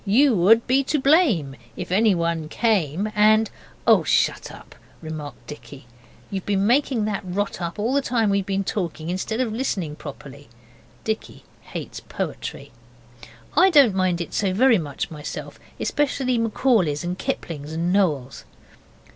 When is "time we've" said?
8.01-8.43